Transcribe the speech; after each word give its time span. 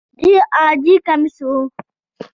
ډېر 0.21 0.39
عادي 0.57 0.95
کمیس 1.07 1.37
و. 1.45 1.49